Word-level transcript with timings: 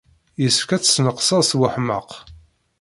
Yessefk 0.41 0.69
ad 0.71 0.81
tesneqsed 0.83 1.41
seg 1.45 1.59
weḥmaq. 1.61 2.09